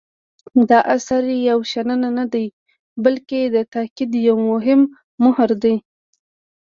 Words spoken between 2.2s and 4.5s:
دی بلکې د تاکید یو